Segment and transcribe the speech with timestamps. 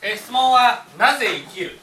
[0.00, 1.78] え質問はなぜ生きる？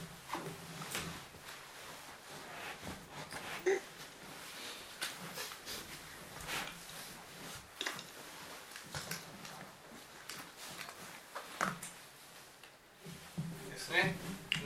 [13.70, 14.16] ですね。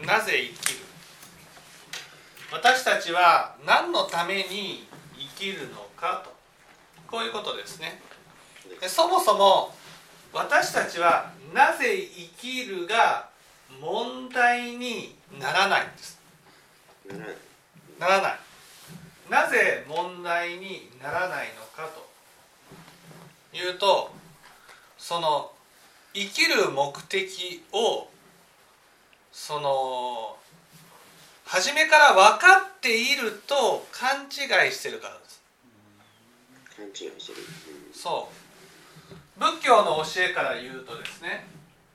[0.06, 0.80] なぜ生きる？
[2.52, 4.88] 私たちは何のために
[5.18, 6.36] 生きるのかと。
[7.08, 8.00] こういうことですね。
[8.80, 9.74] でそもそも
[10.32, 13.29] 私たちはなぜ生きるが
[13.80, 16.20] 問題にならないんです。
[17.08, 17.36] ならない
[18.00, 18.40] ならない。
[19.30, 24.12] なぜ問題にならないのかというと
[24.98, 25.52] その
[26.14, 28.08] 生きる目的を
[29.32, 30.38] その
[31.46, 35.42] 初めから分かっていると勘違いしてるからです。
[36.76, 37.38] 勘違いしてる、
[37.94, 38.50] そう。
[39.40, 41.48] 仏教の教えから言うとですね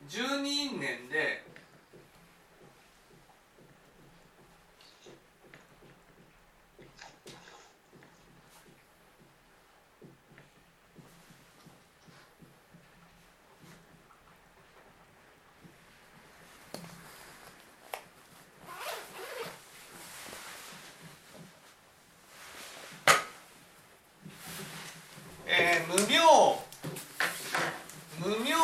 [0.08, 1.44] 十二因縁で
[25.46, 26.64] えー無明
[28.24, 28.56] 無明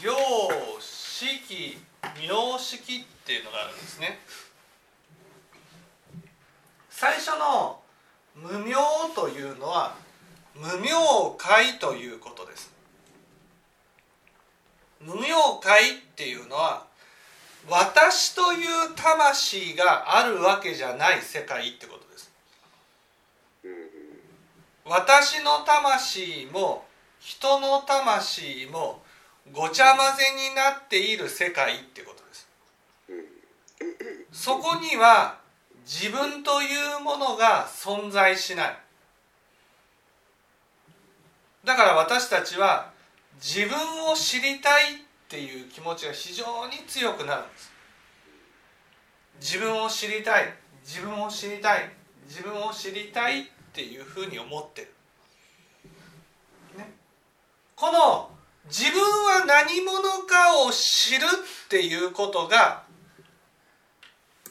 [0.00, 1.78] 行式
[2.20, 4.18] 名式っていうのがあるんですね
[6.90, 7.80] 最初の
[8.36, 8.76] 無明
[9.14, 9.96] というのは
[10.54, 12.72] 無明界ということです
[15.00, 15.20] 無明
[15.60, 16.86] 界っていうのは
[17.68, 18.94] 私という
[19.34, 22.32] 魂があるわけじゃない世界ってことです。
[24.86, 26.84] 私の魂も
[27.18, 29.02] 人の魂も
[29.52, 32.48] ごちゃ混ぜになっている世界ってことです。
[34.32, 35.38] そこには
[35.84, 36.66] 自分とい
[36.98, 38.76] うものが存在しない。
[41.64, 42.92] だから私たちは
[43.36, 43.76] 自分
[44.10, 44.96] を知りたいっ
[45.28, 47.73] ていう気持ちが非常に強くなるんです
[49.44, 50.54] 自分を知りたい。
[50.82, 51.90] 自分を知りたい。
[52.26, 53.44] 自分を知りたいっ
[53.74, 54.88] ていうふうに思ってる、
[56.78, 56.90] ね、
[57.76, 58.30] この
[58.66, 61.26] 自分は何者かを知る
[61.66, 62.84] っていうことが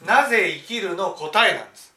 [0.05, 1.93] なぜ生きるの答えなんです。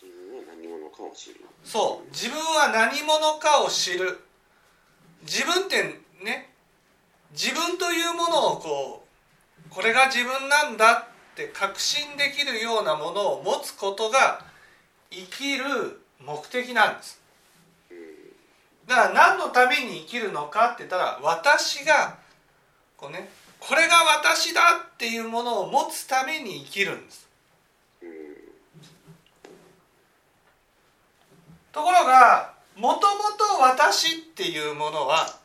[0.00, 1.40] 自分は何者かを知る。
[1.64, 2.08] そう。
[2.12, 4.20] 自分は何者かを知る。
[5.22, 5.82] 自分って
[6.22, 6.54] ね
[7.32, 8.99] 自分というものをこう
[9.70, 14.44] これが自分なんだって確信できるようなものを持つことが
[15.10, 15.64] 生きる
[16.18, 17.20] 目的なんです。
[18.86, 22.18] だから何のために生きるのかって言ったら私が
[22.96, 23.30] こうね
[23.60, 24.60] これが私だ
[24.92, 27.28] っていうものを持つために生きるんです。
[31.72, 33.04] ところがもとも
[33.56, 35.39] と私っていうものは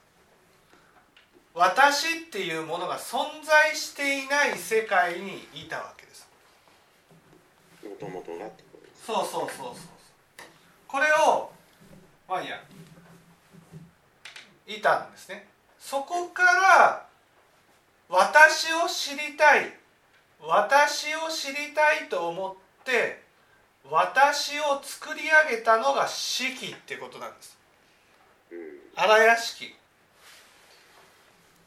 [1.55, 6.27] 私っていうものが存在していない世界にいたわけです。
[7.83, 9.75] もともとがってことですそうそうそうそう。
[10.87, 11.51] これを
[12.27, 12.61] まあいいや
[14.67, 15.47] いたんですね
[15.79, 17.05] そこから
[18.09, 19.73] 私を知りたい。
[20.41, 23.23] 私を知りたいと思って
[23.89, 27.57] 私を作り上げたのが式ってことなんです。
[28.95, 29.73] 荒屋敷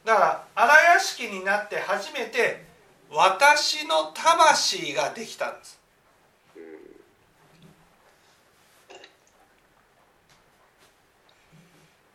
[0.09, 2.65] だから荒屋敷になって初めて
[3.13, 5.79] 私の魂ができたんです。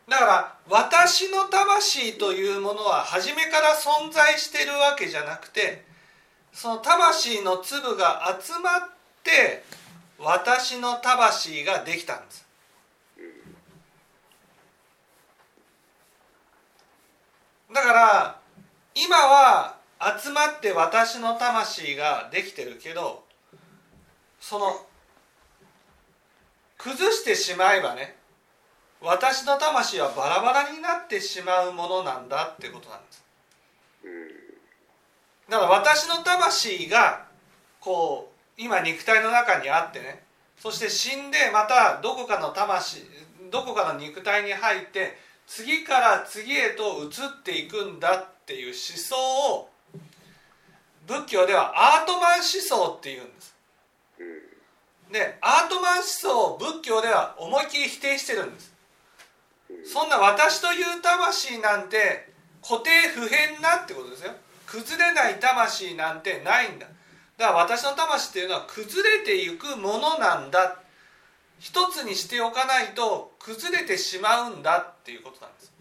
[0.08, 5.84] だから私の魂というものは初めから存在しているわけじゃなくて
[6.52, 8.90] その魂の粒が集まっ
[9.22, 9.62] て
[10.18, 12.43] 私の魂ができたんです。
[17.74, 18.38] だから
[18.94, 19.76] 今は
[20.22, 23.24] 集まって私の魂ができてるけど
[24.40, 24.86] その
[26.78, 28.14] 崩してしまえばね
[29.00, 33.24] 私の魂はバラバラになってしまうものなんだってことなんです。
[35.50, 37.26] だから私の魂が
[37.80, 40.22] こう今肉体の中にあってね
[40.58, 43.02] そして死んでまたどこかの魂
[43.50, 49.16] どこかの肉体に入って次から次へと移っていくんだっていう思想
[49.54, 49.70] を
[51.06, 53.54] 仏教ではアートマン思想っていうんです。
[55.12, 58.74] でアートマン思想を仏教では思いっきり否定してるんです。
[59.84, 62.32] そんな私という魂なんて
[62.62, 64.32] 固定不変なってことですよ。
[64.66, 66.86] 崩れない魂なんてないんだ。
[67.36, 70.78] だから私の魂っていうのは崩れていくものなんだ
[71.58, 75.72] 一つにしておかないと崩れてしまうんだっていうことなんです。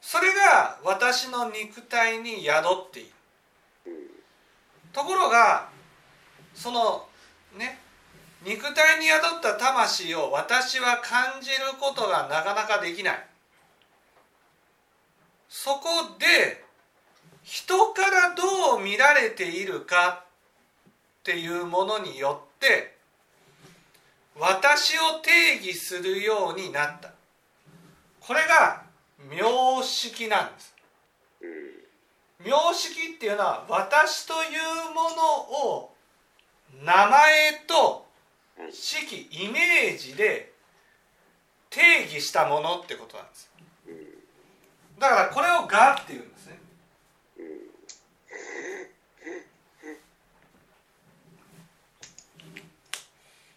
[0.00, 3.10] それが私の肉体に宿っている。
[4.92, 5.68] ところが
[6.54, 7.06] その
[7.58, 7.80] ね
[8.44, 13.26] 肉体に宿った魂を私は感じることがなかなかできない。
[15.48, 15.88] そこ
[16.18, 16.64] で
[17.46, 20.24] 人からどう見られているか
[21.20, 22.96] っていうものによって
[24.36, 27.12] 私を定義するようになった。
[28.18, 28.82] これが
[29.30, 30.74] 名式なんです。
[32.40, 35.94] 名式っていうのは私というものを
[36.82, 38.06] 名前と
[38.72, 40.52] 式イメージで
[41.70, 43.50] 定義したものってことなんです。
[44.98, 46.56] だからこれを「が」っていうんですね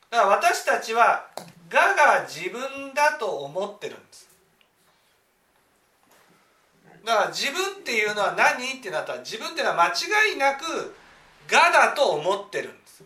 [0.09, 1.27] だから私たちは
[1.69, 4.27] 「が」が自分だと思ってるんです。
[7.05, 10.95] だから自分っていうのは何ってなったら自分っていうのは間違いなく
[11.47, 13.03] 「が」だと思ってるんです。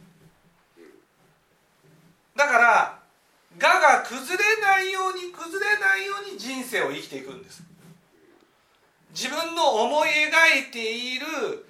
[2.36, 3.00] だから
[3.58, 7.64] 「が」が崩れないように崩れないように人生を生きていくんです。
[9.12, 11.68] 自分の思い描いている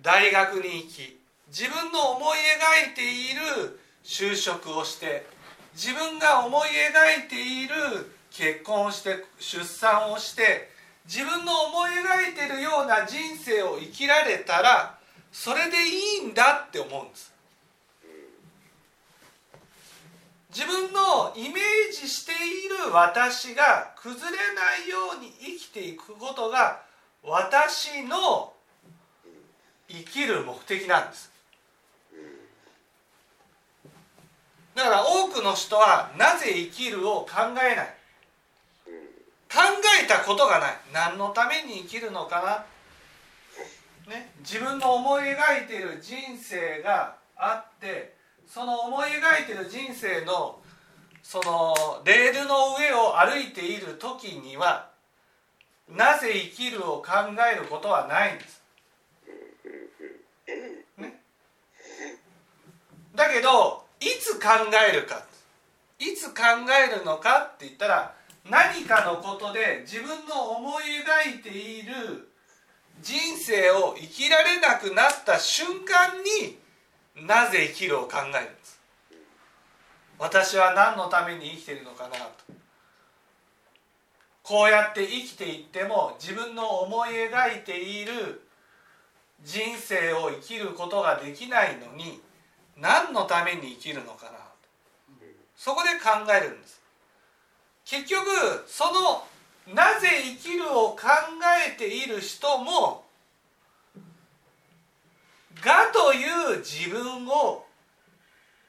[0.00, 5.26] 大学に行き自分の思い描いている就職をして
[5.74, 7.74] 自分が思い描いている
[8.30, 10.70] 結婚をして出産をして
[11.06, 14.98] 自分の思い描いてるような人生を生きられたら
[15.32, 17.32] それでいいんだって思うんです。
[20.54, 26.82] 自分のイメージしている私が崩れないように生きていくことが
[27.22, 28.52] 私の
[29.88, 31.31] 生きる目的なんです。
[34.74, 37.28] だから多くの人はなぜ生きるを考
[37.62, 37.86] えない？
[39.52, 39.58] 考
[40.02, 40.76] えたことがない。
[40.94, 42.64] 何のために生きるのか
[44.08, 48.14] な、ね、自分の思い描いている人生があって
[48.48, 50.58] その思い描いている人生の
[51.22, 54.90] そのレールの上を歩いている時には
[55.88, 57.10] なぜ生きるを考
[57.52, 58.62] えることはないんです。
[60.96, 61.20] ね、
[63.14, 64.48] だけどいつ考
[64.90, 65.22] えるか。
[65.98, 66.42] いつ考
[66.90, 68.14] えるのかって言ったら
[68.50, 70.84] 何かのことで自分の思い
[71.30, 72.28] 描いている
[73.00, 76.58] 人生を生きられなくなった瞬間に
[77.24, 78.80] なぜ生きるを考えるんです。
[80.18, 82.54] 私は何のために生きているのかなと。
[84.42, 88.42] こうやって生きていっても自分の思い描いている
[89.44, 92.20] 人生を生きることができないのに
[92.82, 94.32] 何のために生きるのかな？
[95.56, 96.80] そこで考えるんです
[97.84, 98.26] 結局
[98.66, 99.24] その
[99.72, 100.98] なぜ生きるを考
[101.68, 103.04] えている人も
[105.64, 107.64] がという自分を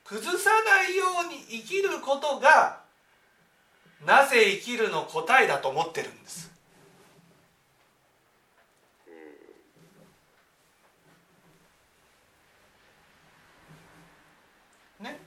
[0.04, 2.82] 崩さないように生きることが
[4.06, 6.52] なぜ生きるの答えだと思ってるんです。
[15.00, 15.20] ね、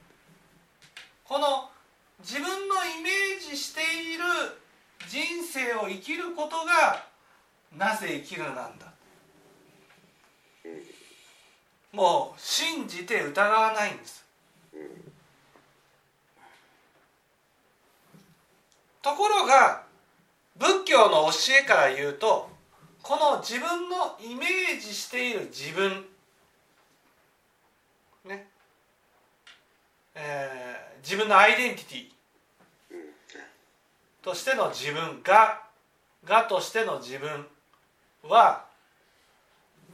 [1.29, 1.69] この
[2.21, 4.23] 自分のイメージしている
[5.09, 7.05] 人生を生きることが
[7.77, 8.87] なぜ生きるなんだ。
[11.93, 14.25] もう信じて疑わないんです。
[19.03, 19.83] ところが
[20.57, 22.51] 仏教の教えから言うと
[23.03, 26.05] この自分のイメージしている自分
[30.17, 32.07] えー、自分のアイデンティティ
[34.23, 35.63] としての自分が
[36.25, 37.47] がとしての自分
[38.25, 38.65] は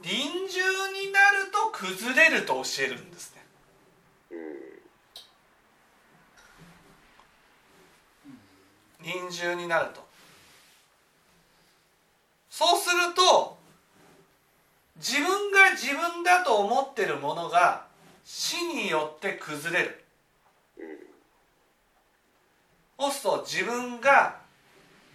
[0.01, 0.17] 臨
[0.49, 0.61] 終
[1.05, 3.43] になると崩れると教えるんですね。
[9.01, 10.01] 臨終になると
[12.49, 13.57] そうすると
[14.95, 17.85] 自分が自分だと思ってるものが
[18.23, 20.02] 死によって崩れる
[22.99, 24.37] そうすと自分が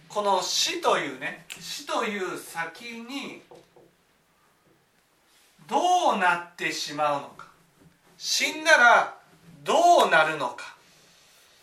[0.07, 3.41] この死というね死という先に
[5.67, 7.47] どうなってしまうのか。
[8.17, 9.15] 死んだら
[9.63, 10.75] どうなるのか。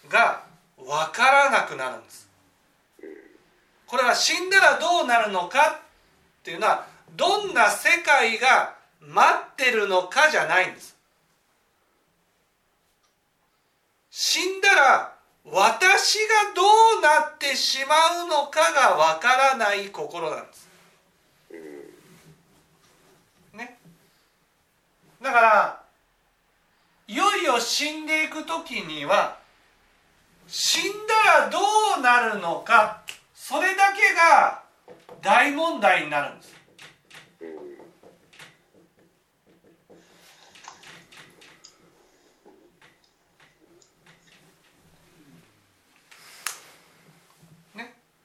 [0.09, 0.43] が
[0.77, 2.29] 分からなくなるんです。
[3.87, 5.81] これは死んだらどうなるのか。
[6.41, 10.97] っていうのはどんな世界が待ってるのかじゃないんです。
[14.11, 15.16] 死んだら
[15.51, 16.63] 私がど
[16.99, 20.69] うなってしまうのかがわからない心なんです。
[23.55, 23.79] ね。
[25.23, 25.83] だから
[27.07, 29.39] いよいよ死んでいく時には
[30.49, 31.59] 死んだらど
[31.99, 33.03] うなるのか
[33.35, 34.63] それだけが
[35.23, 36.56] 大問題になるんです。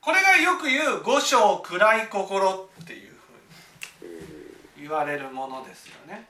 [0.02, 3.12] これがよく言う五章暗い心っていう
[4.00, 4.06] ふう
[4.80, 6.28] に言われるものですよね。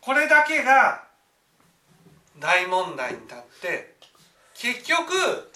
[0.00, 1.04] これだけが
[2.38, 3.94] 大問題に立って
[4.54, 5.52] 結局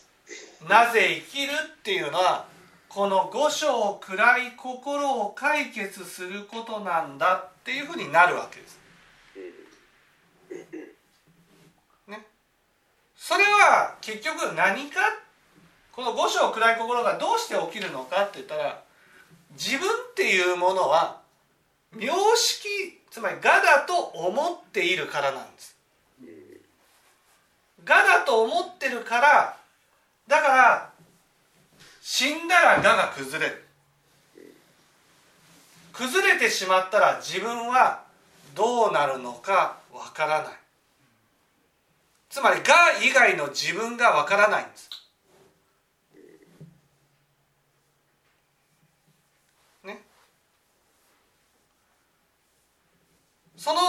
[0.69, 2.47] なぜ生きるっていうのは
[2.95, 8.79] この五章暗い心を解決することなんだっていうふうになるわけです。
[12.07, 12.25] ね、
[13.17, 15.01] それは結局何か
[15.91, 18.81] この五章暗い心がどうして起きるのかって言ったら
[19.55, 21.21] 自分っていうものは
[21.93, 22.69] 名式
[23.11, 25.77] つまり我だと思っているからなんです。
[26.21, 29.57] 我だと思ってるから
[30.29, 30.94] だから
[32.07, 33.65] 死んだら我が崩れる。
[35.91, 38.05] 崩れてしまったら自分は
[38.55, 40.53] どうなるのかわからない。
[42.29, 44.91] つまり我以外の自分がわからないんです。
[49.83, 50.03] ね。
[53.57, 53.81] その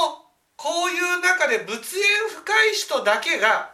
[0.55, 3.71] こういう中で仏縁深い人だけが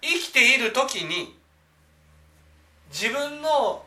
[0.00, 1.40] 生きている時に
[2.92, 3.84] 自分の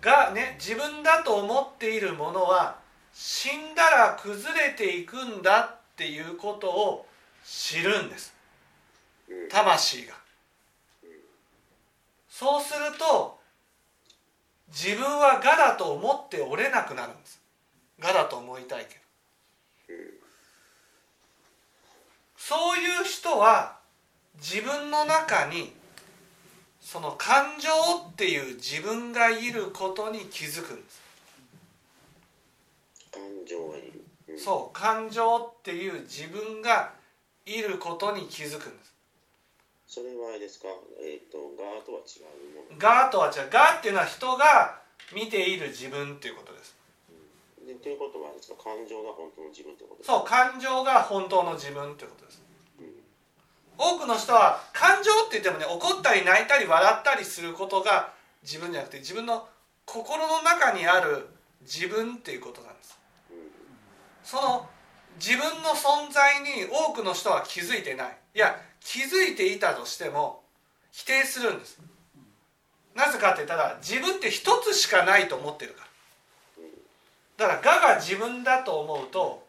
[0.00, 2.78] がね自分だと思っているものは
[3.12, 7.06] 死んだら崩れていくんだっていうことを
[7.44, 8.34] 知るんです。
[9.50, 10.14] 魂が。
[12.28, 13.38] そうすると
[14.68, 17.40] 自分は我だと思っておれなくなるんです。
[18.02, 19.00] 我だと思いたいけど。
[22.36, 23.78] そういう人は
[24.36, 25.75] 自分の中に
[26.86, 27.68] その感情
[28.10, 31.02] っていう自分がいることに気づくんです。
[33.10, 36.92] 感情がいる、うん、そう感情っていう自分が
[37.44, 38.94] いることに気づくんです。
[39.88, 40.68] それはあれですか？
[41.02, 42.78] えっ、ー、とガーとは違うもの。
[42.78, 43.50] ガーとは違う。
[43.50, 44.78] ガーっていうのは人が
[45.12, 46.76] 見ている自分っていうことです、
[47.60, 48.62] うん、でということはですか？
[48.62, 50.18] 感情が本当の自分ってことですか？
[50.18, 52.45] そう感情が本当の自分ってことです
[53.78, 59.46] 多くの人は感情って言ってもね怒ったり泣いたり笑ったりすることが自分じゃなくて自分の
[59.84, 61.28] 心の中にある
[61.62, 62.98] 自分っていうことなんです。
[64.24, 64.68] その
[65.18, 68.16] 自分の存在に多くの人は気づいてない。
[68.34, 70.42] いや気づいていたとしても
[70.92, 71.78] 否定するんです。
[72.94, 75.82] なぜかって言ったら自分って一つしかないと思ってるか
[77.38, 77.48] ら。
[77.48, 79.46] だから我が自分だと思うと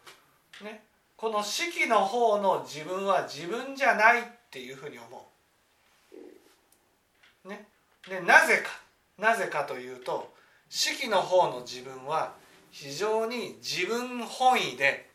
[0.62, 0.84] ね
[1.18, 5.30] この式の方の自分は自分じゃないっていうふうに思
[7.44, 7.50] う。
[7.50, 7.68] ね、
[8.08, 8.70] でなぜか
[9.18, 10.32] なぜかというと
[10.70, 12.34] 式の方の自分は
[12.70, 15.10] 非常に自分本位で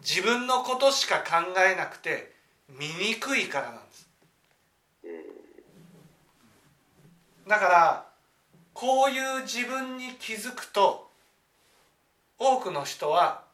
[0.00, 2.32] 自分のことしか考えなくて
[2.68, 4.08] 醜いからなんです。
[7.46, 8.06] だから
[8.72, 11.10] こういう自分に気づくと
[12.38, 13.49] 多くの人は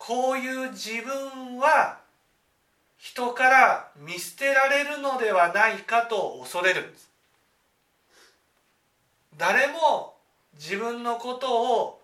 [0.00, 1.98] こういう自分は
[2.96, 7.10] 人から見捨てられるのではないかと恐れるんです。
[9.36, 10.14] 誰も
[10.54, 12.00] 自分のことを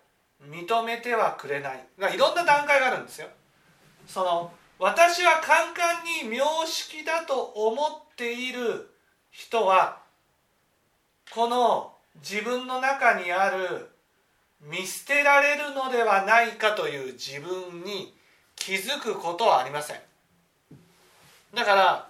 [0.47, 1.83] 認めてはくれない。
[2.13, 3.29] いろんな段階があるんですよ。
[4.07, 6.37] その私はカンカンに名
[6.67, 8.91] 式だと思っている
[9.31, 9.97] 人は
[11.33, 13.89] この自分の中にある
[14.61, 18.13] 見捨てられるのではないかという自分に
[18.55, 19.99] 気づくことはありません。
[21.53, 22.07] だから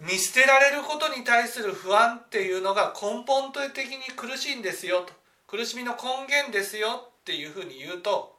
[0.00, 5.12] 見捨てられることに対する不安っていうのが根本的に苦しいんですよと。
[5.46, 8.34] 苦しみの根源ですよっていうふうに言うと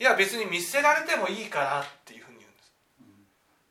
[0.00, 2.62] いや別に見捨てられてもいいからっていうふうに言うんで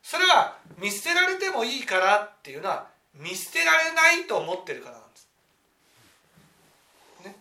[0.04, 0.12] す。
[0.12, 5.28] それは見捨てられてもいいからっていうのは見捨てられないと思ってるからなんです。
[7.26, 7.36] ね、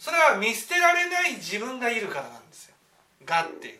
[0.00, 2.74] それは見捨てられない自分がいるからなんですよ。
[3.26, 3.78] がっていう。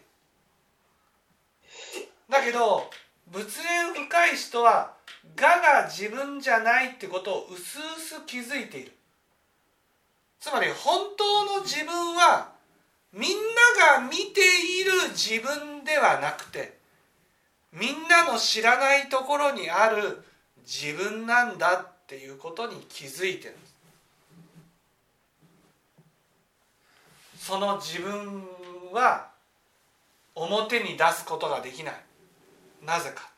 [2.28, 2.90] だけど
[3.32, 4.92] 仏縁深い人は
[5.40, 8.92] 我が自分じゃないってことをうすうす気づいている
[10.38, 12.52] つまり本当の自分は
[13.14, 13.30] みん
[13.88, 14.40] なが見て
[14.78, 16.78] いる自分ではなくて
[17.72, 20.22] みんなの知らないところにある
[20.66, 23.56] 自分なんだっていうことに気づいてる
[27.50, 28.44] その自分
[28.92, 29.28] は
[30.36, 31.94] 表に出すことができない。
[32.86, 33.28] なぜか。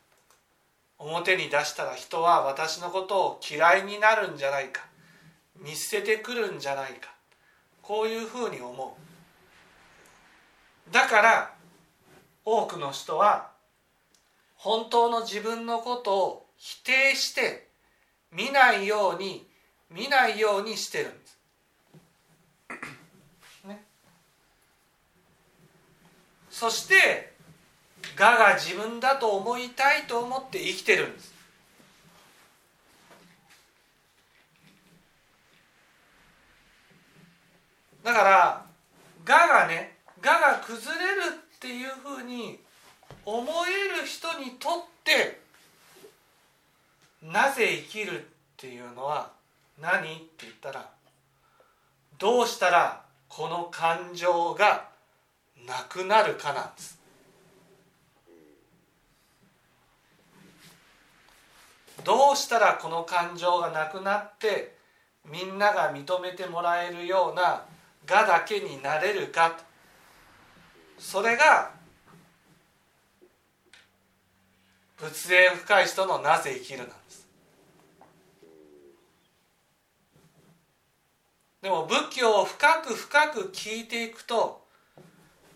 [0.99, 4.85] 表に出したら人は私のことを嫌いになるんじゃないか。
[5.59, 7.11] 見捨ててくるんじゃないか。
[7.81, 8.97] こういうふうに思
[10.89, 10.93] う。
[10.93, 11.53] だから
[12.45, 13.49] 多くの人は
[14.55, 17.67] 本当の自分のことを否定して
[18.31, 19.47] 見ないように
[19.89, 21.39] 見ないようにしてるんです。
[23.65, 23.83] ね、
[26.63, 27.33] そして
[28.17, 31.33] 我が自分だと思いたいと思って生きてるんです。
[38.01, 38.65] だから
[39.27, 41.21] 我がね我が崩れる
[41.57, 42.59] っていうふうに
[43.25, 44.71] 思える人にとっ
[45.03, 45.41] て
[47.21, 49.33] なぜ生きるっていうのは
[49.81, 50.15] 何？
[50.15, 50.89] って言ったら
[52.17, 54.92] どうしたらこの感情が
[55.65, 56.99] なくなるかなんです。
[62.03, 64.75] どうしたらこの感情がなくなって
[65.25, 67.65] みんなが認めてもらえるような
[68.05, 69.57] がだけになれるか。
[70.97, 71.71] それが
[74.97, 77.27] 仏縁深い人のなぜ生きるなんです。
[81.61, 84.62] でも仏教を深く深く聞いていくと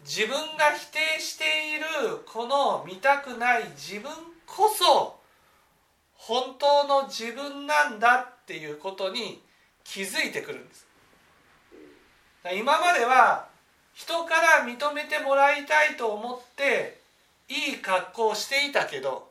[0.08, 4.10] 自分が否定しているこの見たくない自分
[4.46, 5.20] こそ
[6.16, 9.42] 本当の自分なんだっていうことに
[9.84, 10.88] 気づいてくるんです。
[12.56, 13.48] 今までは
[13.94, 17.02] 人から認めてもらいたいと思って
[17.50, 19.28] いい格好をしていたけど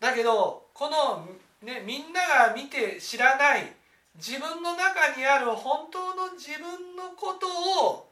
[0.00, 1.26] だけどこの、
[1.62, 3.72] ね、みんなが見て知らない
[4.16, 7.46] 自分の中にある本当の自分のこと
[7.86, 8.03] を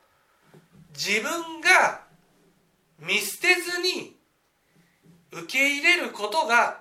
[0.92, 2.02] 自分が
[2.98, 4.14] 見捨てずに
[5.32, 6.78] 受け入れることが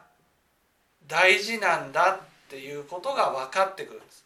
[1.08, 2.20] 大事なんだっ
[2.50, 4.26] ていうことが分かってくるんです。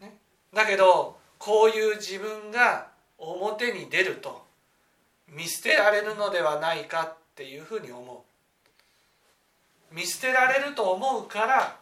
[0.00, 0.16] ね、
[0.54, 4.44] だけどこういう自分が表に出ると
[5.28, 8.24] 見捨てられるのではないかっていうふうに思
[9.92, 9.94] う。
[9.94, 11.79] 見捨てられると思うから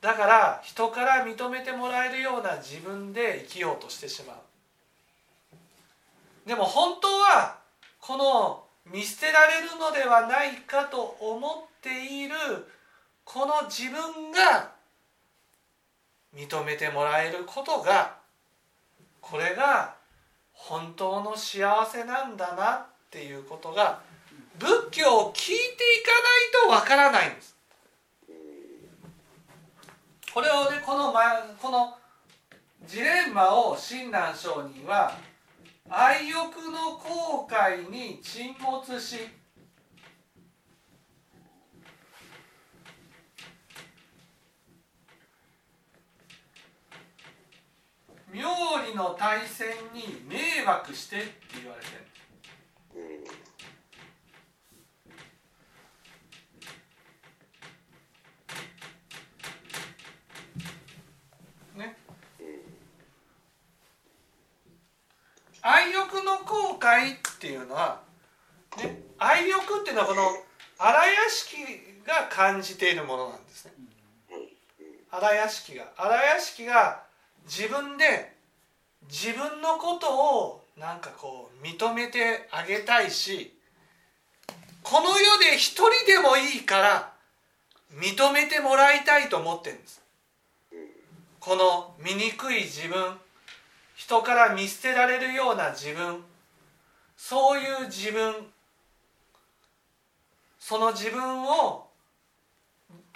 [0.00, 4.36] だから人から認めてもらえるような自分で生きようとしてしまう。
[6.48, 7.58] でも本当は
[8.00, 12.34] この見捨てられるのではないかと思っている
[13.24, 14.72] この自分が
[16.34, 18.16] 認めてもらえることが
[19.20, 19.94] これが
[20.52, 24.00] 本当の幸せなんだなっていうことが
[24.58, 25.56] 仏教を聞いてい
[26.66, 27.56] かないとわからないんです。
[30.32, 31.12] これをねこの,、
[31.60, 31.96] この
[32.86, 35.12] ジレンマを親鸞上人は
[35.88, 39.28] 愛欲の後悔に沈没し
[48.32, 48.46] 妙
[48.86, 53.49] 理の対戦に迷惑してって言われてる。
[65.62, 68.00] 愛欲の後悔っていうのは、
[68.78, 70.22] ね、愛欲っていうのはこの
[70.78, 71.56] 荒屋敷
[72.06, 73.72] が感じているものなんですね。
[75.10, 77.02] 荒屋敷が荒屋敷が
[77.44, 78.32] 自分で
[79.08, 83.52] 自分のことをなんかこう認めてあげたいし
[84.82, 87.12] この世で一人でもいいから
[87.92, 90.00] 認めてもらいたいと思ってるんです
[91.40, 93.18] この醜い自分
[94.00, 96.24] 人から見捨てられるような自分。
[97.18, 98.34] そういう自分。
[100.58, 101.86] その自分を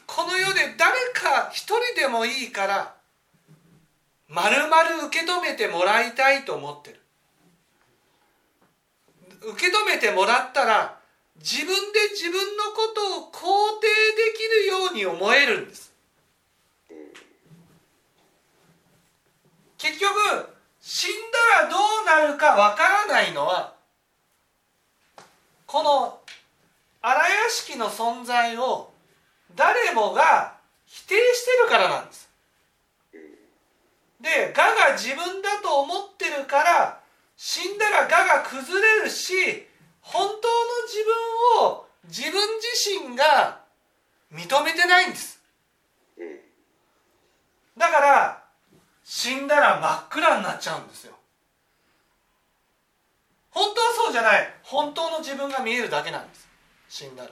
[0.06, 2.94] この世で誰か一人でもいいから
[4.28, 7.00] 丸々受け止めてもらいたいと思ってる。
[9.40, 10.98] 受け止めてもらったら
[11.36, 13.40] 自分で自分のことを肯
[13.80, 13.86] 定
[14.22, 15.94] できるように思えるんです。
[19.78, 20.53] 結局
[20.86, 21.12] 死ん
[21.56, 23.72] だらどうなるかわからないのは
[25.64, 26.20] この
[27.00, 28.92] 荒屋敷の存在を
[29.56, 32.28] 誰もが否定してるからなんです。
[34.20, 37.00] で我が自分だと思ってるから
[37.34, 39.32] 死んだら我が崩れるし
[40.02, 40.38] 本当の
[40.86, 41.02] 自
[41.62, 43.60] 分を自分自身が
[44.30, 45.40] 認めてないんです。
[47.78, 48.43] だから
[49.04, 51.14] 死んだら真っ暗になっちゃうんですよ。
[53.50, 54.52] 本当はそうじゃない。
[54.62, 56.48] 本当の自分が見えるだけなんです。
[56.88, 57.30] 死んだら。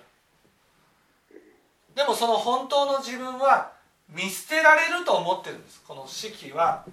[1.94, 3.72] でもその本当の自分は
[4.08, 5.82] 見捨てられると思ってるんです。
[5.86, 6.84] この式は。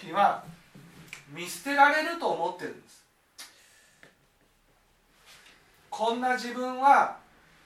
[0.00, 0.44] 式は。
[1.28, 3.04] 見捨てられると思ってるんです。
[5.90, 7.18] こんな自分は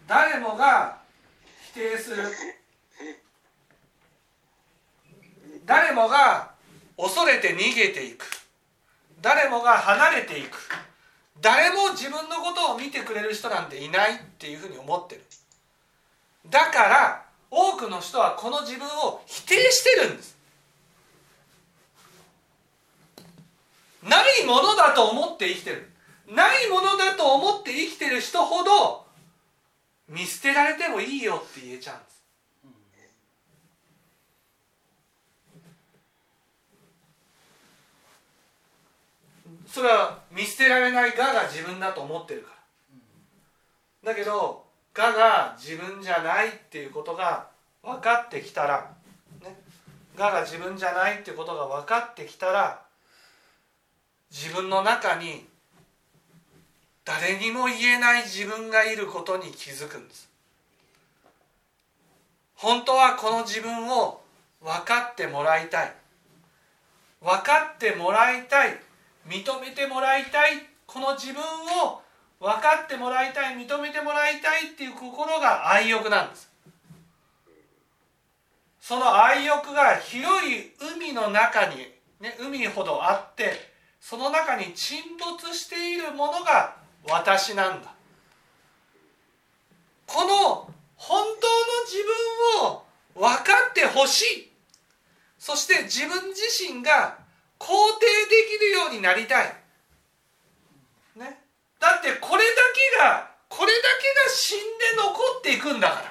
[0.07, 0.99] 誰もが
[1.73, 2.25] 否定する。
[5.69, 6.53] 誰もが
[6.97, 8.25] 恐れて逃げていく。
[9.21, 10.57] 誰もが離れていく。
[11.43, 15.23] 誰も自分のことを見てくれる人なんていないっていうふうに思ってる。
[16.49, 20.39] だから多くの人はこの自分を否定してるんです。
[24.03, 25.91] ないものだと思って生きてる。
[26.29, 29.05] ないものだと思って生きてる人ほど
[30.09, 32.18] 見捨てられてもいいよって言えちゃうんです。
[39.69, 42.49] それは見捨てられない我が自分だと思ってるか
[44.03, 44.13] ら。
[44.13, 44.65] だけど
[44.97, 47.47] 我が自分じゃないっていうことが
[47.83, 48.91] 分かってきたら、
[49.43, 49.55] ね、
[50.17, 52.81] 我が自分じゃないっていうことが分かってきたら
[54.31, 55.47] 自分の中に
[57.05, 60.29] 誰にも言えない自分がいることに気づくんです。
[62.55, 64.21] 本当はこの自分を
[64.63, 65.95] 分かってもらいたい。
[67.21, 68.88] 分かってもらいたい
[69.29, 70.53] 認めてもらいたい。
[70.87, 72.03] この自分を
[72.41, 73.57] 分かってもらいたい。
[73.57, 76.49] 認めてもらいたいっていう心が愛欲なんです。
[78.81, 81.77] その愛欲が広い海の中に、
[82.21, 83.53] ね、海ほどあって
[84.01, 87.93] その中に沈没しているものが私なんだ。
[90.07, 91.27] この本当の
[91.85, 92.03] 自
[92.63, 92.83] 分を
[93.15, 94.53] 分かってほしい。
[95.39, 96.41] そして自分自
[96.73, 97.19] 身が
[97.59, 97.67] 肯
[98.01, 99.55] 定できるようになりたい、
[101.17, 101.41] ね、
[101.81, 102.51] だってこれだ
[102.97, 106.03] けがこれだけが死んで残っていくんだか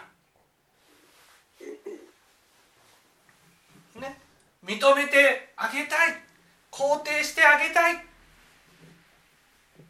[3.95, 4.01] ら。
[4.01, 4.17] ね。
[4.65, 6.23] 認めてあげたい。
[6.71, 8.07] 肯定してあげたい。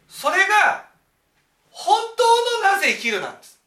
[0.08, 0.86] それが
[1.70, 3.60] 本当のなぜ生きるなんです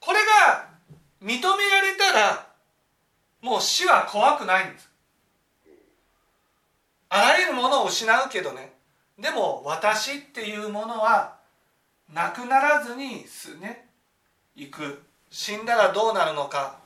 [0.00, 0.68] これが
[1.22, 2.53] 認められたら
[3.44, 4.88] もう死は怖くないんです。
[7.10, 8.72] あらゆるものを失うけどね。
[9.18, 11.36] でも私っていうものは
[12.10, 13.86] なくならずにすね
[14.56, 15.02] 行く。
[15.30, 16.78] 死んだらどうなるのか。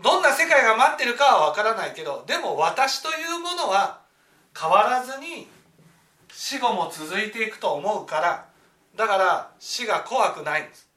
[0.00, 4.00] どんな世界が待ってるかは分からないけどでも私というものは
[4.58, 5.46] 変わらずに
[6.32, 8.46] 死後も続いていくと思うから
[8.96, 10.89] だから死が怖くないんです。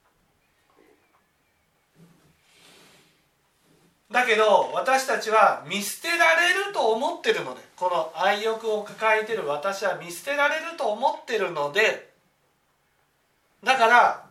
[4.14, 12.12] だけど私たちは見捨てられると思ってるのでこの愛欲を抱えてる私は見捨てられると思ってるので
[13.64, 14.24] だから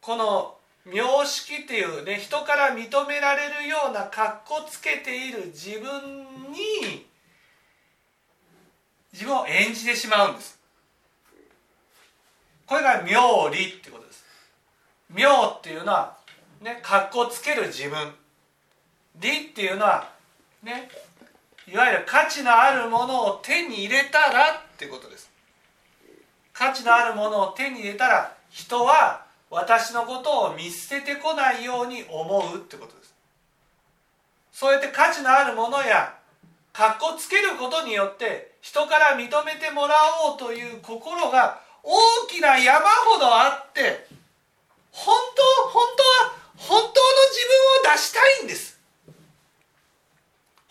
[0.00, 0.54] この
[0.86, 7.04] 妙識っていうね人から認められるような格好つけている自分に
[9.12, 10.58] 自分を演じてしまうんです。
[12.64, 14.24] これが妙理ってことです。
[15.10, 16.16] 妙っていうのは
[16.62, 18.14] ね格好つける自分。
[19.16, 20.10] 理っていうのは
[20.62, 20.88] ね
[21.66, 25.30] いわゆる価値のあるものを手に入れたらってことです。
[26.52, 33.14] 価値のあるものを手に入れたら人は私のことを見捨ててこないように思うってことです。
[34.52, 36.14] そうやって価値のあるものや
[36.72, 39.94] かっこつけることによって人から認めてもら
[40.26, 42.80] おうという心が大きな山
[43.12, 44.06] ほどあって
[44.90, 46.94] 本当本当は本当の自
[47.84, 48.71] 分を出したいんです。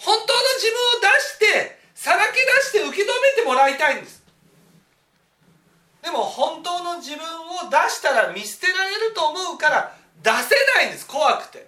[0.03, 4.23] 本当の自分を出してさらけ出して受け止めてもらいたいんです。
[6.01, 11.67] でも本当の自分を出したら見捨てられると思うから出せないんです怖くて。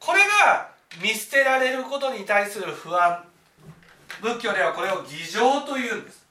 [0.00, 3.24] これが見捨てられることに対する不安。
[4.20, 6.26] 仏教ではこれを偽情というんです。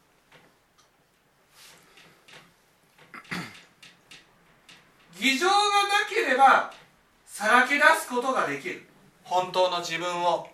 [5.18, 5.60] 偽情がな
[6.10, 6.74] ければ
[7.26, 8.86] さらけ出すことができる。
[9.34, 10.48] 本当の自分を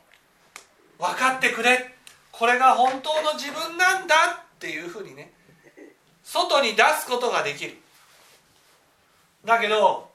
[0.97, 1.93] 分かってくれ。
[2.31, 4.15] これが本当の自分なんだ
[4.55, 5.33] っていうふうにね。
[6.23, 7.75] 外に出すことができる。
[9.43, 10.09] だけど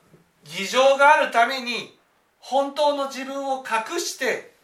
[0.45, 1.99] 偽情があるために
[2.39, 4.55] 本当の自分を隠して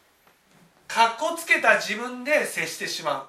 [0.87, 3.27] かっこつけた自分で接してしま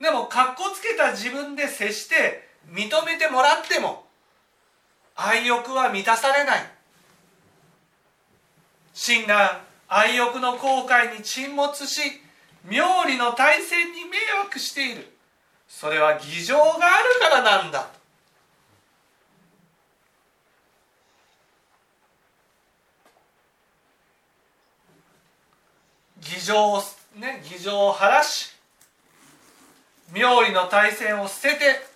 [0.00, 0.02] う。
[0.02, 4.04] でもかっこつけた自分で接して認めてもらっても
[5.14, 6.81] 愛欲は満たされない。
[8.94, 12.00] 真な愛欲の後悔に沈没し
[12.64, 15.06] 妙理の大戦に迷惑している。
[15.68, 16.78] それは偽情がある
[17.20, 17.88] からなんだ。
[26.20, 26.82] 偽情を
[27.16, 28.50] ね偽情を晴らし
[30.12, 31.86] 妙理の大戦を捨てて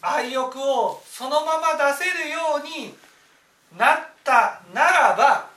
[0.00, 2.94] 愛欲をそのまま出せるように
[3.76, 5.50] なったならば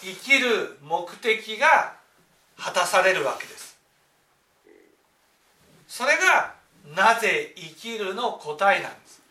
[0.00, 1.94] 生きる目的が
[2.58, 3.78] 果たされるわけです。
[5.88, 6.54] それが
[6.94, 9.22] なぜ生きるの答えなんです。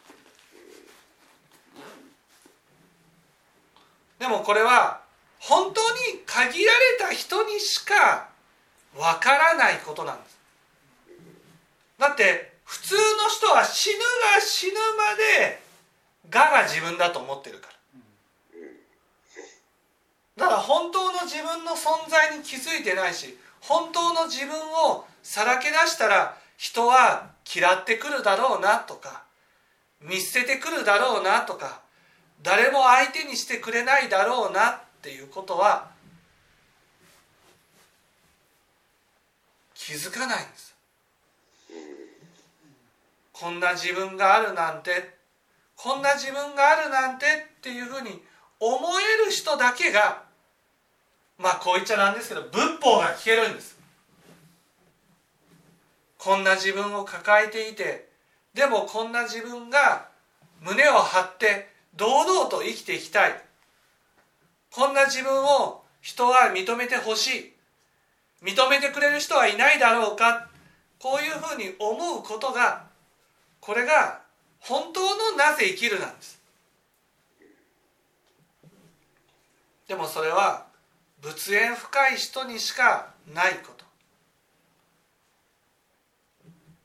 [4.19, 5.01] でもこれは
[5.39, 5.81] 本当
[6.13, 8.29] に限られた人にしか
[8.95, 10.39] わからないことなんです。
[11.99, 15.62] だって普通の人は死ぬが死ぬまで
[16.25, 17.73] 我が自分だと思ってるから。
[20.35, 24.55] だから本当の自分の存在に気づいてないし本当の自分
[24.89, 29.23] をさらけ出したら人は嫌ってくるだろうなとか
[30.01, 31.81] 見捨ててくるだろうなとか
[32.41, 35.91] 誰も相手にしてくれないだろうなっていうことは
[39.75, 40.75] 気づかないんです。
[43.33, 45.12] こんな自分があるなんて
[45.83, 48.21] こんな自分があるなんてっていうふうに
[48.57, 50.23] 思える人だけが
[51.37, 53.77] まあこう言っちゃなんですけど仏法が聞けるんです。
[56.17, 58.07] こんな自分を抱えていて
[58.53, 60.07] でもこんな自分が
[60.61, 61.67] 胸を張って
[61.97, 63.43] 堂々と生きていきたい。
[64.71, 67.53] こんな自分を人は認めてほしい。
[68.41, 70.47] 認めてくれる人はいないだろうか。
[70.97, 72.85] こういうふうに思うことが
[73.59, 74.22] これが
[74.63, 76.39] 本当のなぜ生きるなんです。
[79.87, 80.65] でもそれは
[81.21, 83.83] 仏縁深い人にしかないこと。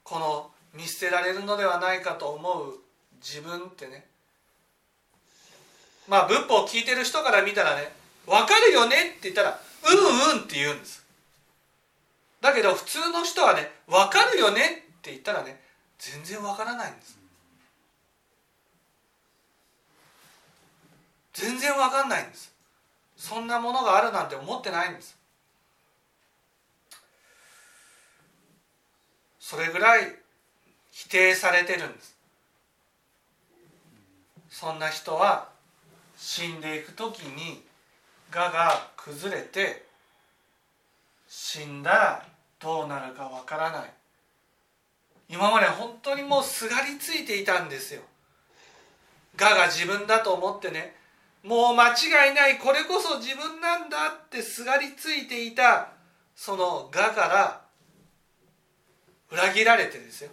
[0.03, 2.81] この見捨てられるのではないかと思う
[3.23, 4.07] 自分ってね。
[6.09, 7.93] まあ仏法を聞いてる人から見たらね
[8.27, 11.05] 分かるよねって言ったら「うんうん」って言うんです。
[12.41, 15.63] だけど普通の人はね「分かるよね」って言ったらね
[15.99, 17.18] 全然分からないんです。
[21.39, 22.53] 全然分かんないんです。
[23.17, 25.17] そんなものがあるなんて思ってないんです。
[29.39, 30.17] それぐらい
[30.91, 32.17] 否定されてるんです。
[34.51, 35.49] そんな人は
[36.17, 37.63] 死んでいく時に
[38.35, 39.87] 我が崩れて
[41.29, 42.27] 死んだら
[42.59, 43.91] どうなるかわからない。
[45.29, 48.03] 今まで本当にもうすがりついていたんですよ。
[49.41, 50.98] 我が自分だと思ってね。
[51.43, 55.89] もう間違いないこれこそ自分なんだってすがりついていた
[56.35, 57.61] その我から
[59.31, 60.31] 裏切られてですよ。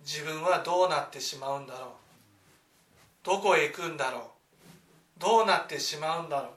[0.00, 1.88] 自分はどうなってしまうんだろう。
[3.22, 5.20] どこへ行くんだろう。
[5.20, 6.50] どうなってしまうんだろう。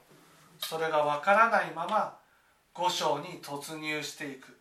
[0.60, 2.18] それがわからないまま
[2.74, 4.58] 五章に突入していく。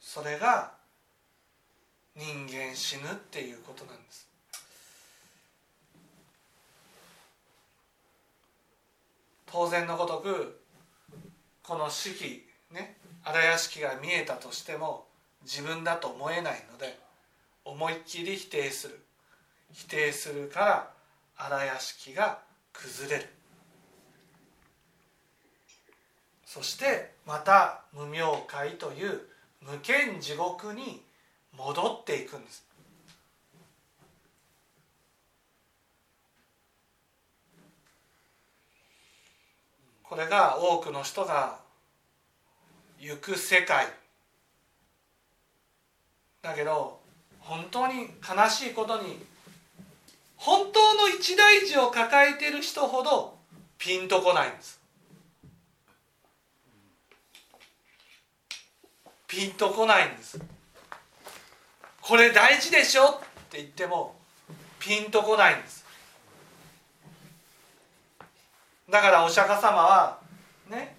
[0.00, 0.72] それが
[2.16, 4.28] 人間死ぬっていうことなんです。
[9.46, 10.60] 当然のごとく
[11.62, 15.06] この四季ね荒屋敷が見えたとしても
[15.44, 16.98] 自分だと思えないので
[17.64, 19.00] 思いっきり否定する。
[19.72, 20.90] 否定するから
[21.36, 22.40] 荒屋敷が
[22.72, 23.28] 崩れる。
[26.44, 29.20] そしてまた無明界という
[29.60, 31.03] 無間地獄に
[31.56, 32.64] 戻っていくんです。
[40.02, 41.58] これが多くの人が
[43.00, 43.88] 行く世界。
[46.42, 47.00] だけど
[47.40, 49.18] 本当に悲しいことに
[50.36, 53.38] 本当の一大事を抱えている人ほど
[53.78, 54.80] ピンとこないんです。
[59.26, 60.38] ピンとこないんです。
[62.06, 63.18] これ大事でしょっ
[63.50, 64.14] て言っても
[64.78, 65.82] ピンとこないんです
[68.90, 70.18] だからお釈迦様は
[70.68, 70.96] ね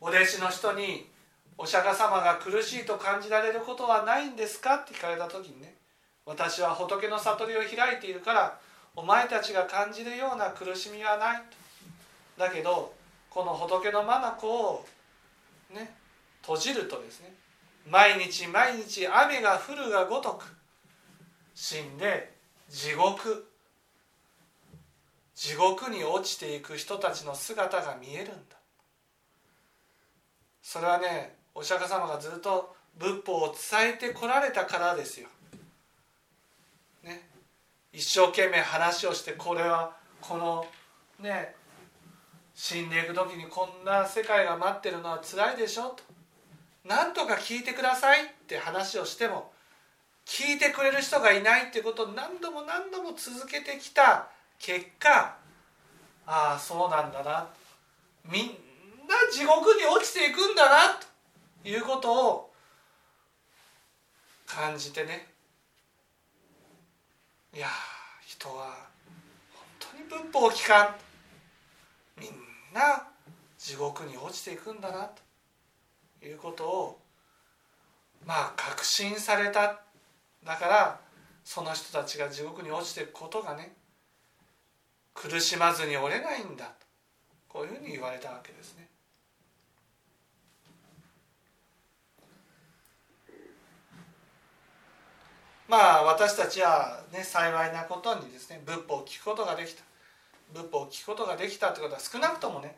[0.00, 1.08] お弟子の人に
[1.56, 5.76] 「お釈迦様が苦しいと感じられることはないんですか?」って聞かれた時にね
[6.26, 8.58] 「私は仏の悟りを開いているから
[8.96, 11.42] お前たちが感じるような苦しみはない」
[12.36, 12.42] と。
[12.44, 12.92] だけど
[13.28, 14.84] この仏の眼を
[15.70, 15.94] ね
[16.42, 17.32] 閉じるとですね
[17.90, 20.44] 毎日毎日雨が降るがごとく
[21.54, 22.32] 死んで
[22.68, 23.46] 地獄
[25.34, 28.32] 地獄に落ちていく人たちの姿が見えるんだ。
[30.62, 35.28] それはねお釈迦様がずっと仏法を伝えてこられたからですよ。
[37.02, 37.28] ね、
[37.92, 40.66] 一生懸命話をしてこれはこの
[41.18, 41.56] ね
[42.54, 46.09] 死んでいく時にこんな世界が待ってるのは辛いでしょと。
[46.84, 49.52] なんとか聞いてくださいって話をしても
[50.24, 55.36] 聞いてくれる人がいないってことを何度も何度も続けてきた結果
[56.26, 57.48] ああそうなんだな。
[58.24, 58.44] みん
[59.08, 60.94] な地獄に落ちていくんだな
[61.62, 62.52] ということを
[64.46, 65.26] 感じてね。
[67.52, 67.66] いや
[68.24, 68.76] 人は
[69.52, 70.94] 本当に仏法を聞かん。
[72.20, 72.30] みん
[72.72, 73.08] な
[73.58, 75.29] 地獄に落ちていくんだなと。
[76.22, 77.00] いうことを
[78.26, 79.80] まあ確信された。
[80.44, 81.00] だから
[81.44, 83.72] その人たちが地獄に落ちていくことがね
[85.14, 86.86] 苦しまずに折れないんだと。
[87.48, 88.88] こういうふうに言われたわけですね。
[95.68, 99.82] まあ私たちはね幸いなことにですね仏法を聞くことができた。
[100.52, 102.76] 仏法を聞くことができたってことは少なくともね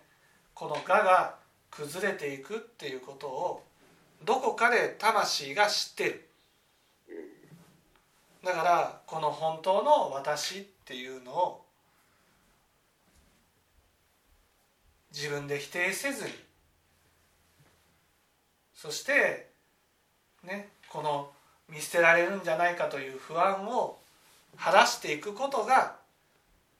[0.54, 1.41] この我が
[1.72, 3.64] 崩れていくっていうことを
[4.24, 6.28] どこかで魂が知ってる。
[8.44, 11.64] だからこの本当の私っていうのを
[15.12, 16.30] 自分で否定せずに
[18.74, 19.48] そして
[20.44, 21.30] ねこの
[21.68, 23.98] 見捨てられるんじゃないかという不安を
[24.56, 25.96] 晴らしていくことが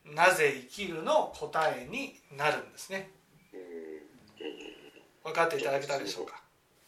[0.05, 1.33] なぜ生きるの？
[1.39, 3.09] 答えになるんですね。
[5.25, 6.43] 分かっていただけたでしょうか。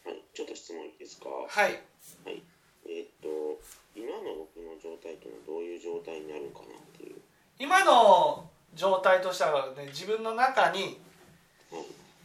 [0.04, 1.28] はいちょっと質問いいですか？
[1.28, 1.80] はい。
[2.24, 2.42] はい。
[2.86, 3.60] えーっと
[3.94, 6.68] 今の僕の状態というのはどういう状態になるかなっ
[6.98, 7.16] ていう。
[7.60, 10.98] 今の状態としてはね自分の中に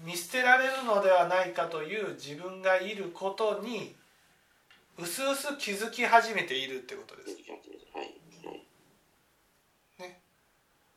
[0.04, 3.96] 見捨てられるのではないかという自分がいることに
[4.98, 7.30] うすうす気づき始めているってことです。
[7.94, 8.16] はい。
[10.00, 10.16] はい。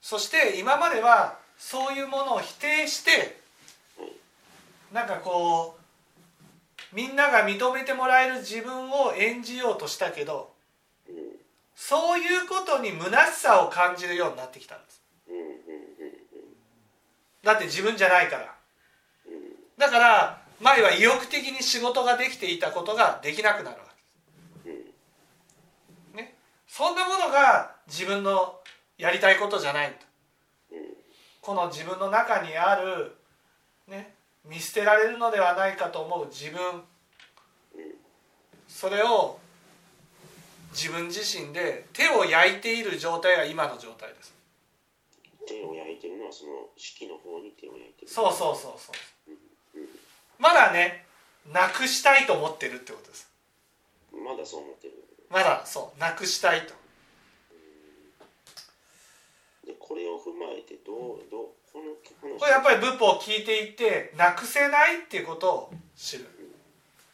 [0.00, 3.41] そして今まではそういうものを否定して
[4.92, 10.52] なんかこうみんなが認めてもらえる自分を演じようとしたけど
[11.08, 11.14] うん
[11.74, 15.02] そういうことに虚しさを感じるようになってきたんです。
[17.42, 18.54] だって自分じゃないから。
[19.78, 23.86] だから前は意欲的に仕事ができていたことができなくなるわ
[24.64, 24.76] けで
[26.12, 26.16] す。
[26.16, 26.36] ね。
[26.68, 28.60] そんなものが自分の
[28.96, 30.84] やりたいことじゃないとうん
[31.40, 33.16] この自分の中にある
[33.88, 34.14] ね。
[34.44, 36.82] 見捨てられるのではないかと思う自分。
[38.68, 39.38] それを
[40.72, 44.34] 自分自身で手を焼いている状態が今の状態です。
[45.46, 48.08] 手を焼いてるのはその式の方に手を焼いてる。
[48.08, 48.94] そうそうそうそう。
[50.38, 51.04] まだね
[51.52, 53.30] なくしたいと思ってるってことです。
[54.12, 54.94] まだそう思ってる。
[55.30, 56.74] まだそうなくしたいと。
[59.66, 61.48] でこれを踏まえてどうどう
[62.22, 66.28] これやっぱり仏法を聞いていってなくせないっていうことを知る。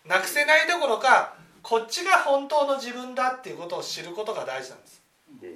[0.07, 5.03] なくせないどころかこっちが本当の自分だっていうことを知ることが大事なんです。
[5.43, 5.51] うん。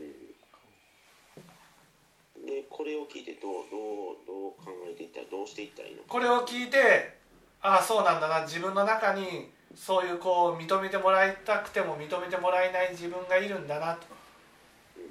[2.46, 6.09] でこれを聞いてどうどうどう考えていったらどうしていったらいいのか。
[6.09, 7.19] これを聞いて
[7.61, 14.07] ああそうなんだな自分の中にそういうこう認めてもらいたくても認めてもらえない自分がいるんだなと。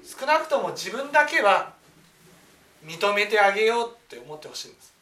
[0.04, 1.74] 少なくとも自分だけは
[2.84, 4.92] 認めてあげようって思ってほしいんです。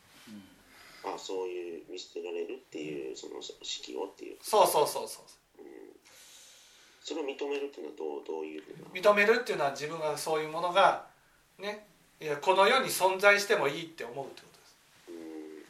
[1.03, 4.37] あそういう見捨てられるっていうその式をっていう。
[4.43, 5.25] そうそうそうそう。
[7.03, 9.01] それを認めるっていうのはどうどういうふうな？
[9.01, 11.07] 認めるっていうのは自分がそういうものが
[11.59, 11.87] ね
[12.21, 14.77] いやこの世に存在してもいいって思うってことです。
[15.09, 15.65] うん。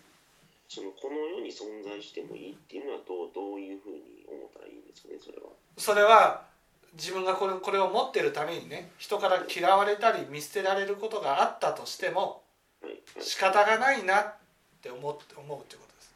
[0.68, 5.48] そのこの世に存在してもいいっていうのはどうどういうふうに思ったらいいんですかねそれは？
[5.78, 6.49] それは
[6.94, 12.42] 自分がこれこれを持ってるためにね人から嫌われたり見捨てられることがあったとしても
[12.82, 12.92] はい。
[12.92, 14.34] はい仕方がないなっ
[14.80, 16.14] て思って思うってことです。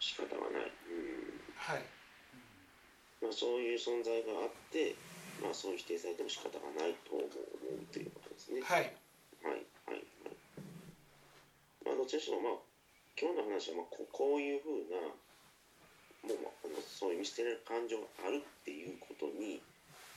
[0.00, 0.62] 仕方がない。
[0.62, 1.26] うん
[3.36, 4.96] そういう存在があって、
[5.44, 7.28] まあ、そういう否定されても仕方がないと思う
[7.92, 8.64] ということですね。
[8.64, 8.88] はい。
[9.44, 9.60] はい。
[9.92, 10.00] はい。
[10.00, 10.04] はい。
[11.84, 12.64] まあ、どっちにしろ、まあ、
[13.12, 15.12] 今日の話は、まあ、ここういうふうな、
[16.34, 19.60] もう、あ、のそういう見捨てられる感情があるっていうことに、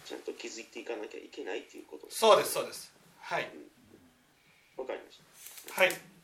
[0.05, 2.91] ちゃんと気づいていかなきゃいけないっていうことそうですそうです
[3.21, 3.47] はい
[4.77, 5.19] わかりまし
[5.67, 5.81] た。
[5.81, 6.18] はい